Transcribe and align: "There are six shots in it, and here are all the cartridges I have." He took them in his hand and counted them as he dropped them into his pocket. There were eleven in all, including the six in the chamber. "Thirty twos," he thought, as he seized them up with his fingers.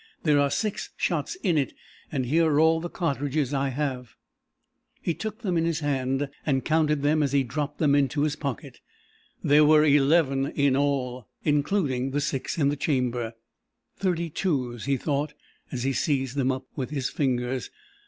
"There 0.23 0.39
are 0.39 0.49
six 0.49 0.89
shots 0.97 1.35
in 1.43 1.59
it, 1.59 1.75
and 2.11 2.25
here 2.25 2.47
are 2.47 2.59
all 2.59 2.81
the 2.81 2.89
cartridges 2.89 3.53
I 3.53 3.69
have." 3.69 4.15
He 4.99 5.13
took 5.13 5.43
them 5.43 5.57
in 5.57 5.65
his 5.65 5.81
hand 5.81 6.27
and 6.43 6.65
counted 6.65 7.03
them 7.03 7.21
as 7.21 7.33
he 7.33 7.43
dropped 7.43 7.77
them 7.77 7.93
into 7.93 8.21
his 8.23 8.35
pocket. 8.35 8.79
There 9.43 9.63
were 9.63 9.85
eleven 9.85 10.47
in 10.55 10.75
all, 10.75 11.27
including 11.43 12.09
the 12.09 12.19
six 12.21 12.57
in 12.57 12.69
the 12.69 12.75
chamber. 12.75 13.33
"Thirty 13.95 14.31
twos," 14.31 14.85
he 14.85 14.97
thought, 14.97 15.33
as 15.71 15.83
he 15.83 15.93
seized 15.93 16.35
them 16.35 16.51
up 16.51 16.63
with 16.75 16.89
his 16.89 17.11
fingers. 17.11 17.69